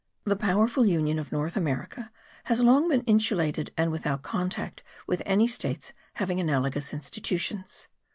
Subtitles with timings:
[0.23, 2.09] The powerful union of North America
[2.45, 7.87] has long been insulated and without contact with any states having analogous institutions.